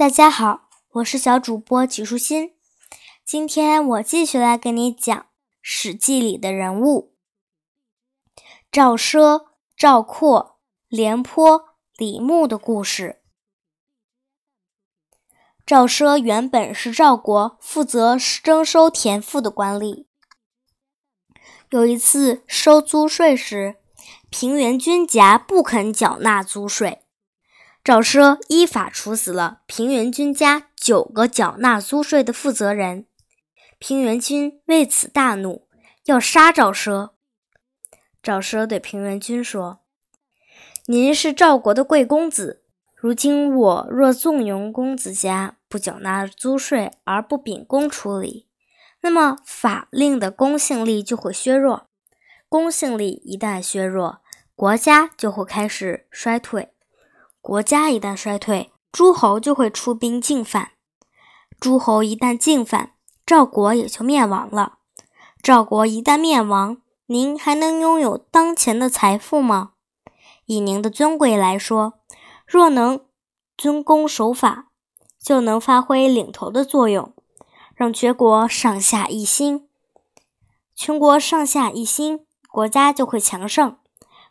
[0.00, 2.54] 大家好，我是小主播纪舒心。
[3.22, 5.14] 今天我继续来给你讲
[5.60, 7.12] 《史记》里的人物：
[8.72, 10.58] 赵奢、赵括、
[10.88, 13.20] 廉颇、李牧的故事。
[15.66, 20.06] 赵奢原本是赵国负责征收田赋的官吏。
[21.68, 23.76] 有一次收租税时，
[24.30, 26.99] 平原君家不肯缴纳租税。
[27.82, 33.06] 赵奢依法处死了平原君家九个缴纳租税的负责人，
[33.78, 35.66] 平原君为此大怒，
[36.04, 37.12] 要杀赵奢。
[38.22, 39.80] 赵奢对平原君说
[40.86, 42.62] ：“您是赵国的贵公子，
[42.94, 48.46] 如今我若纵容公子家不缴纳租税而不秉公处理，
[49.00, 51.88] 那么法令的公信力就会削弱，
[52.46, 54.20] 公信力一旦削弱，
[54.54, 56.68] 国家就会开始衰退。”
[57.50, 60.70] 国家一旦衰退，诸侯就会出兵进犯。
[61.58, 62.92] 诸侯一旦进犯，
[63.26, 64.74] 赵国也就灭亡了。
[65.42, 69.72] 赵国一旦灭亡，您还能拥有当前的财富吗？
[70.46, 71.94] 以您的尊贵来说，
[72.46, 73.00] 若能
[73.56, 74.68] 遵公守法，
[75.20, 77.12] 就能发挥领头的作用，
[77.74, 79.68] 让全国上下一心。
[80.76, 83.76] 全国上下一心，国家就会强盛。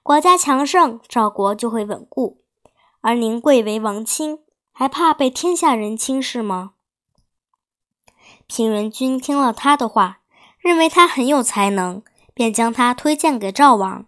[0.01, 2.37] 国家强盛，赵国就会稳固。
[3.01, 4.39] 而您贵为王亲，
[4.73, 6.73] 还怕被天下人轻视吗？
[8.45, 10.19] 平原君听了他的话，
[10.59, 14.05] 认为他很有才能，便将他推荐给赵王。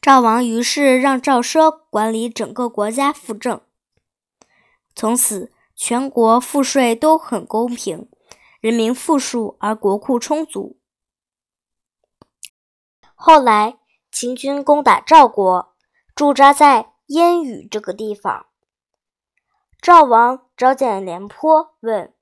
[0.00, 3.60] 赵王于是让赵奢管理整个国家赋政，
[4.94, 8.08] 从此全国赋税都很公平，
[8.60, 10.78] 人民富庶而国库充足。
[13.14, 13.78] 后来
[14.10, 15.74] 秦军攻打赵国，
[16.14, 16.91] 驻扎在。
[17.06, 18.46] 烟雨这个地方，
[19.80, 22.14] 赵王召见廉颇，问：“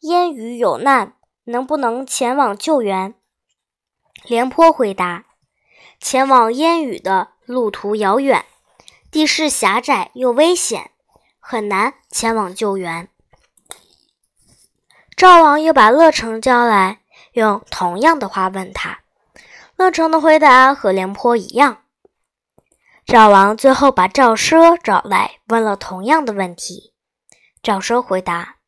[0.00, 3.14] 烟雨有难，能不能前往救援？”
[4.26, 5.26] 廉颇回答
[6.00, 8.44] ：“前往烟雨的路途遥远，
[9.10, 10.90] 地势狭窄又危险，
[11.38, 13.08] 很难前往救援。”
[15.16, 19.00] 赵王又把乐成叫来，用同样的话问他，
[19.76, 21.82] 乐成的回答和廉颇一样。
[23.08, 26.92] 赵王最后把赵奢找来，问了同样的问题。
[27.62, 28.58] 赵奢回答：“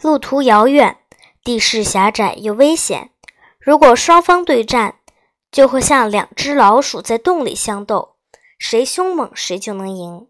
[0.00, 0.98] 路途遥远，
[1.42, 3.10] 地势狭窄又危险。
[3.58, 5.00] 如果双方对战，
[5.50, 8.14] 就会像两只老鼠在洞里相斗，
[8.60, 10.28] 谁凶猛谁就能赢。”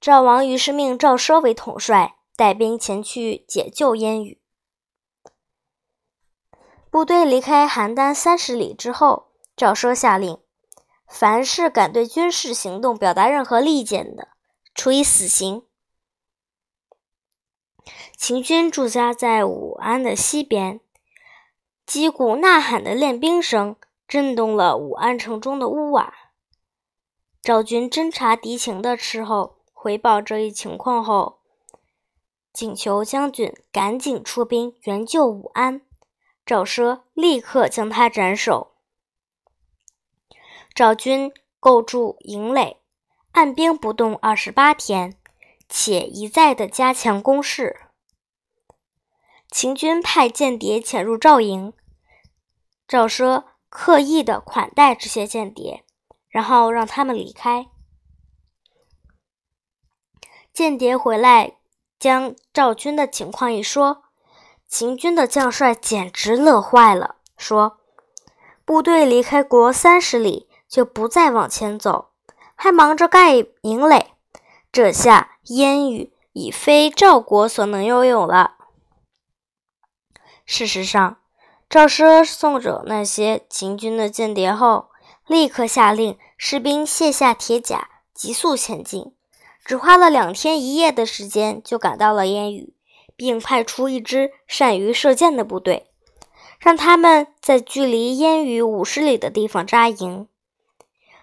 [0.00, 4.40] 赵王于是命赵奢为统帅，带兵前去解救燕羽。
[6.92, 10.38] 部队离开邯郸三十里之后，赵奢下令。
[11.08, 14.28] 凡是敢对军事行动表达任何意见的，
[14.74, 15.64] 处以死刑。
[18.16, 20.80] 秦军驻扎在武安的西边，
[21.86, 23.76] 击鼓呐喊的练兵声
[24.06, 26.12] 震动了武安城中的屋瓦。
[27.42, 31.40] 赵军侦察敌情的时候，回报这一情况后，
[32.52, 35.80] 请求将军赶紧出兵援救武安。
[36.44, 38.77] 赵奢立刻将他斩首。
[40.78, 42.80] 赵军构筑营垒，
[43.32, 45.18] 按兵不动二十八天，
[45.68, 47.80] 且一再的加强攻势。
[49.50, 51.72] 秦军派间谍潜入赵营，
[52.86, 55.84] 赵奢刻意的款待这些间谍，
[56.28, 57.66] 然后让他们离开。
[60.52, 61.56] 间谍回来
[61.98, 64.04] 将赵军的情况一说，
[64.68, 67.80] 秦军的将帅简直乐坏了，说
[68.64, 72.10] ：“部队离开国三十里。”就不再往前走，
[72.54, 74.12] 还忙着盖营垒，
[74.70, 78.56] 这下燕羽已非赵国所能拥有了。
[80.44, 81.18] 事实上，
[81.68, 84.90] 赵奢送走那些秦军的间谍后，
[85.26, 89.14] 立刻下令士兵卸下铁甲，急速前进，
[89.64, 92.74] 只花了两天一夜的时间就赶到了燕羽，
[93.16, 95.90] 并派出一支善于射箭的部队，
[96.58, 100.28] 让他们在距离燕羽五十里的地方扎营。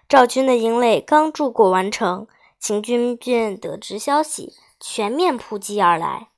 [0.07, 2.27] 赵军的营垒刚筑过完成，
[2.59, 6.29] 秦军便得知消息，全面扑击而来。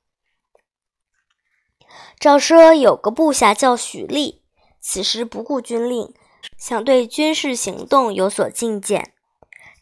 [2.18, 4.42] 赵奢有个部下叫许力，
[4.80, 6.14] 此时不顾军令，
[6.56, 9.12] 想对军事行动有所进谏。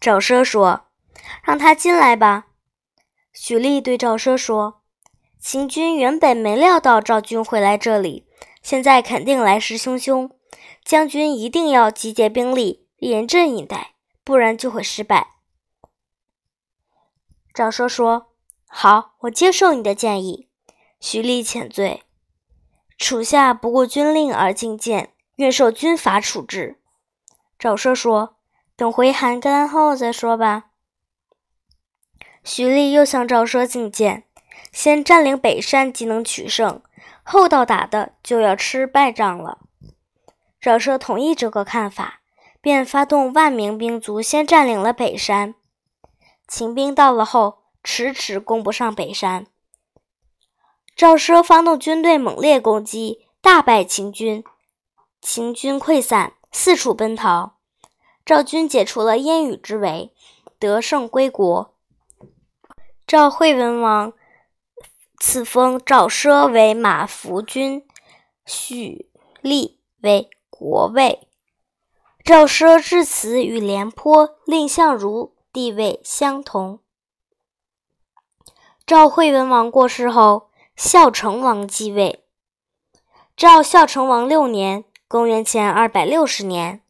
[0.00, 0.86] 赵奢说
[1.44, 2.48] ：“让他进来吧。”
[3.32, 4.82] 许力对赵奢说
[5.38, 8.26] ：“秦军原本没料到赵军会来这里，
[8.62, 10.30] 现在肯定来势汹汹，
[10.84, 13.94] 将军一定要集结兵力。”严阵以待，
[14.24, 15.34] 不然就会失败。
[17.52, 18.32] 赵奢说
[18.68, 20.48] ：“好，我接受你的建议。”
[21.00, 22.04] 徐立遣罪
[22.98, 26.80] ：“属下不顾军令而进谏，愿受军法处置。”
[27.58, 28.36] 赵奢说
[28.76, 30.70] ：“等回邯郸后再说吧。”
[32.44, 34.24] 徐立又向赵奢进谏
[34.72, 36.80] ：“先占领北山，即能取胜；
[37.22, 39.58] 后到打的，就要吃败仗了。”
[40.60, 42.20] 赵奢同意这个看法，
[42.66, 45.54] 便发动万名兵卒，先占领了北山。
[46.48, 49.46] 秦兵到了后，迟迟攻不上北山。
[50.96, 54.42] 赵奢发动军队猛烈攻击，大败秦军，
[55.20, 57.58] 秦军溃散，四处奔逃。
[58.24, 60.12] 赵军解除了燕羽之围，
[60.58, 61.72] 得胜归国。
[63.06, 64.12] 赵惠文王
[65.20, 67.86] 赐封赵奢为马服君，
[68.44, 69.08] 许
[69.40, 71.28] 立为国尉。
[72.26, 75.36] 赵奢至此与廉颇、蔺相如。
[75.52, 76.80] 地位相同。
[78.84, 82.24] 赵惠文王过世后，孝成王继位。
[83.36, 86.82] 赵孝成王六年（公元前二百六十年），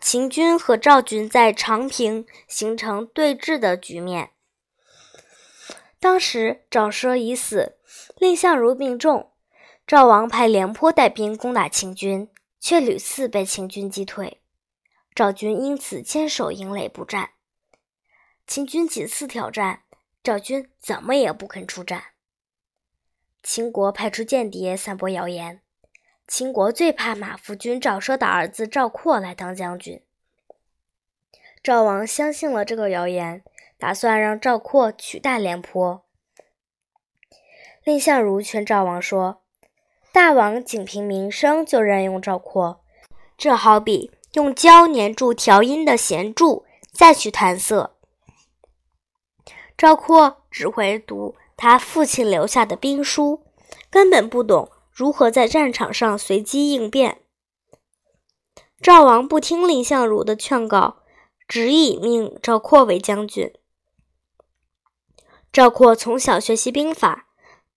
[0.00, 4.30] 秦军和赵军在长平形成对峙的局面。
[5.98, 7.76] 当时赵奢已死，
[8.20, 9.32] 蔺相如病重，
[9.84, 12.30] 赵王派廉颇带兵攻打秦军，
[12.60, 14.40] 却屡次被秦军击退，
[15.16, 17.30] 赵军因此坚守营垒不战。
[18.46, 19.84] 秦军几次挑战，
[20.22, 22.08] 赵军怎么也不肯出战。
[23.42, 25.62] 秦国派出间谍散播谣言，
[26.28, 30.02] 秦国最怕马服君赵奢的儿子赵括来当将军。
[31.62, 33.42] 赵王相信了这个谣言，
[33.78, 36.04] 打算让赵括取代廉颇。
[37.82, 39.42] 蔺相如劝赵王说
[40.12, 42.84] ：“大王仅凭名声就任用赵括，
[43.38, 47.96] 这好比用胶粘住调音的弦柱，再去弹瑟。”
[49.78, 53.42] 赵括只会读他父亲留下的兵书，
[53.90, 57.22] 根本不懂如何在战场上随机应变。
[58.80, 60.98] 赵王不听蔺相如的劝告，
[61.48, 63.52] 执意命赵括为将军。
[65.50, 67.28] 赵括从小学习兵法，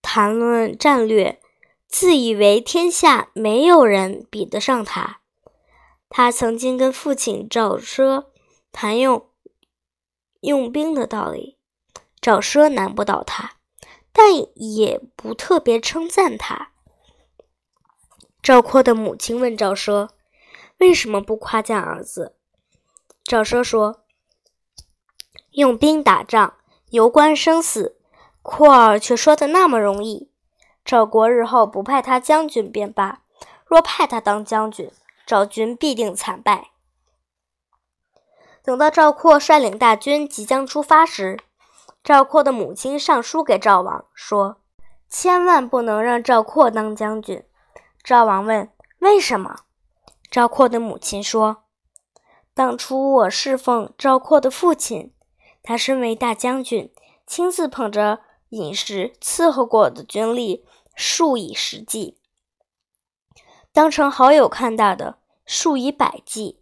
[0.02, 1.40] 谈论战略，
[1.88, 5.19] 自以为天下没有人比得上他。
[6.10, 8.26] 他曾经跟父亲赵奢
[8.70, 9.30] 谈用
[10.40, 11.56] 用兵的道理。
[12.20, 13.52] 赵奢难不倒他，
[14.12, 16.72] 但也不特别称赞他。
[18.42, 20.10] 赵括的母亲问赵奢
[20.76, 22.36] ：“为什么不夸奖儿子？”
[23.24, 24.04] 赵奢说
[25.52, 26.58] ：“用兵打仗，
[26.90, 27.96] 攸关生死，
[28.42, 30.30] 括儿却说的那么容易。
[30.84, 33.22] 赵国日后不派他将军便罢，
[33.64, 34.90] 若派他当将军，
[35.30, 36.70] 赵军必定惨败。”
[38.64, 41.38] 等到赵括率领大军即将出发时，
[42.02, 44.60] 赵括的母亲上书给赵王说
[45.08, 47.44] ：“千万不能让赵括当将军。”
[48.02, 49.60] 赵王问：“为什么？”
[50.30, 51.64] 赵括的母亲说
[52.52, 55.14] ：“当初我侍奉赵括的父亲，
[55.62, 56.92] 他身为大将军，
[57.26, 62.18] 亲自捧着饮食伺候过的军力数以十计，
[63.72, 65.19] 当成好友看待的
[65.52, 66.60] 数以百计，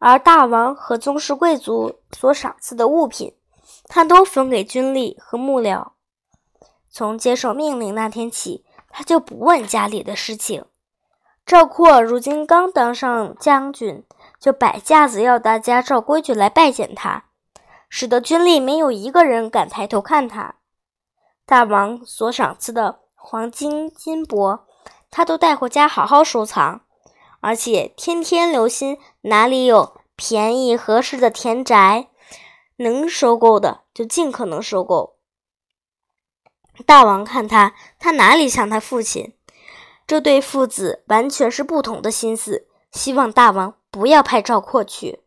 [0.00, 3.36] 而大王和宗室贵族所赏赐的物品。”
[3.88, 5.92] 他都分给军吏和幕僚。
[6.90, 10.64] 从接受命令那天起，他就不问家里的事情。
[11.44, 14.04] 赵括如今刚当上将军，
[14.40, 17.26] 就摆架子要大家照规矩来拜见他，
[17.88, 20.56] 使得军吏没有一个人敢抬头看他。
[21.44, 24.62] 大王所赏赐的黄金金帛，
[25.12, 26.80] 他都带回家好好收藏，
[27.46, 32.08] 而且天天留心哪里有便宜合适的田宅。
[32.78, 35.18] 能收购的就尽可能收购。
[36.84, 39.36] 大王看他，他哪里像他父亲？
[40.08, 42.66] 这对父子完全是不同的心思。
[42.90, 45.20] 希望大王不要派赵括去。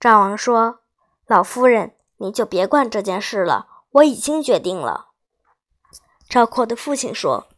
[0.00, 0.80] 赵王说
[1.28, 5.08] ：“老夫人，你就别管这件事了，我已经决定了。”
[6.26, 7.48] 赵括的父亲说：“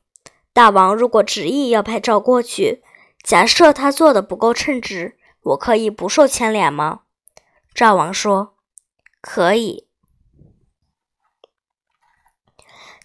[0.52, 2.82] 大王如果执意要派赵括去，
[3.28, 7.00] 假设他做的不够称职，我可以不受牵连吗？”
[7.74, 8.54] 赵王说。
[9.20, 9.88] 可以，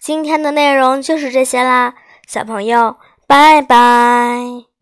[0.00, 4.73] 今天的内容就是这些啦，小朋友，拜拜。